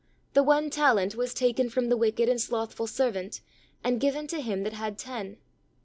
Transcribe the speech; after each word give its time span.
The 0.33 0.41
one 0.41 0.71
talent 0.71 1.13
was 1.13 1.31
taken 1.31 1.69
from 1.69 1.89
the 1.89 1.95
"wicked 1.95 2.27
and 2.27 2.41
slothful 2.41 2.87
servant," 2.87 3.41
and 3.83 4.01
given 4.01 4.25
to 4.29 4.41
him 4.41 4.63
that 4.63 4.73
had 4.73 4.97
ten. 4.97 5.37